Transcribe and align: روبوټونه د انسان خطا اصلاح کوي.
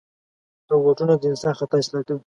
روبوټونه 0.71 1.13
د 1.17 1.23
انسان 1.31 1.53
خطا 1.59 1.75
اصلاح 1.81 2.03
کوي. 2.07 2.21